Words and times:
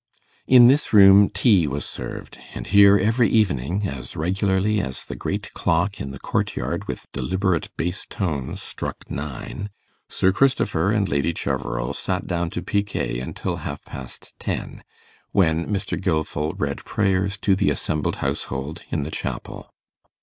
In 0.47 0.65
this 0.65 0.93
room 0.93 1.29
tea 1.29 1.67
was 1.67 1.85
served; 1.85 2.39
and 2.55 2.65
here, 2.65 2.97
every 2.97 3.29
evening, 3.29 3.87
as 3.87 4.15
regularly 4.15 4.81
as 4.81 5.05
the 5.05 5.15
great 5.15 5.53
clock 5.53 6.01
in 6.01 6.09
the 6.09 6.17
courtyard 6.17 6.87
with 6.87 7.05
deliberate 7.11 7.69
bass 7.77 8.07
tones 8.07 8.63
struck 8.63 9.11
nine, 9.11 9.69
Sir 10.09 10.31
Christopher 10.31 10.91
and 10.91 11.07
Lady 11.07 11.35
Cheverel 11.35 11.93
sat 11.93 12.25
down 12.25 12.49
to 12.49 12.63
picquet 12.63 13.19
until 13.19 13.57
half 13.57 13.85
past 13.85 14.33
ten, 14.39 14.81
when 15.33 15.67
Mr. 15.67 16.01
Gilfil 16.01 16.55
read 16.59 16.83
prayers 16.83 17.37
to 17.37 17.55
the 17.55 17.69
assembled 17.69 18.15
household 18.25 18.81
in 18.89 19.03
the 19.03 19.11
chapel. 19.11 19.71